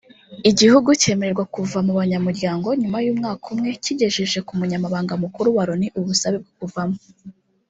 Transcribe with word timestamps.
Igihugu 0.49 0.89
cyemererwa 1.01 1.43
kuva 1.55 1.77
mu 1.85 1.93
banyamuryango 1.99 2.67
nyuma 2.81 2.97
y’umwaka 3.05 3.45
umwe 3.53 3.69
kigejeje 3.83 4.39
ku 4.47 4.51
Munyamabanga 4.59 5.13
Mukuru 5.23 5.47
wa 5.55 5.63
Loni 5.69 5.87
ubusabe 5.99 6.37
bwo 6.41 6.53
kuvamo 6.59 6.97